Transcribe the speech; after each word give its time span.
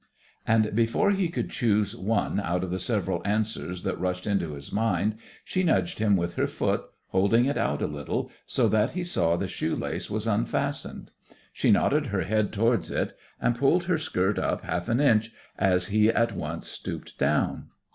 And, 0.47 0.75
before 0.75 1.11
he 1.11 1.29
could 1.29 1.51
choose 1.51 1.95
one 1.95 2.39
out 2.39 2.63
of 2.63 2.71
the 2.71 2.79
several 2.79 3.21
answers 3.23 3.83
that 3.83 3.99
rushed 3.99 4.25
into 4.25 4.53
his 4.55 4.71
mind, 4.71 5.15
she 5.45 5.61
nudged 5.63 5.99
him 5.99 6.17
with 6.17 6.33
her 6.33 6.47
foot, 6.47 6.85
holding 7.09 7.45
it 7.45 7.55
out 7.55 7.83
a 7.83 7.85
little 7.85 8.31
so 8.47 8.67
that 8.67 8.93
he 8.93 9.03
saw 9.03 9.35
the 9.37 9.47
shoelace 9.47 10.09
was 10.09 10.25
unfastened. 10.25 11.11
She 11.53 11.69
nodded 11.69 12.07
her 12.07 12.23
head 12.23 12.51
towards 12.51 12.89
it, 12.89 13.15
and 13.39 13.55
pulled 13.55 13.83
her 13.83 13.99
skirt 13.99 14.39
up 14.39 14.63
half 14.63 14.89
an 14.89 14.99
inch 14.99 15.31
as 15.59 15.89
he 15.89 16.09
at 16.09 16.35
once 16.35 16.65
stooped 16.67 17.19
down. 17.19 17.67